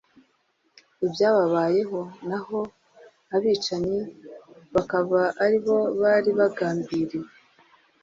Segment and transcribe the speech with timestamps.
[1.05, 1.99] ibyababayeho
[2.29, 2.57] naho
[3.35, 3.99] abicanyi
[4.73, 7.29] bakaba ari bo bari bagambiriwe